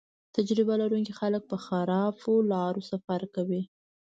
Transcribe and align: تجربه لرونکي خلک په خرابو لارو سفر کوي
تجربه 0.35 0.73
لرونکي 0.81 1.13
خلک 1.19 1.43
په 1.51 1.57
خرابو 1.65 2.33
لارو 2.51 2.81
سفر 2.91 3.21
کوي 3.35 3.61